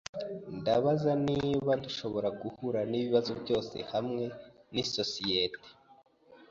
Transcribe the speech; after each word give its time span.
Ndabaza 0.57 1.11
niba 1.27 1.71
dushobora 1.83 2.27
guhura 2.41 2.79
nibibazo 2.89 3.31
byose 3.41 3.77
hamwe 3.91 4.23
nisosiyete. 4.73 5.69